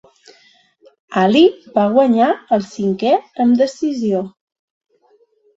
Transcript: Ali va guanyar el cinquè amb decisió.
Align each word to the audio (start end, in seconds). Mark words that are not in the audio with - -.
Ali 1.23 1.43
va 1.75 1.83
guanyar 1.97 2.29
el 2.57 2.65
cinquè 2.71 3.13
amb 3.45 3.63
decisió. 3.63 4.23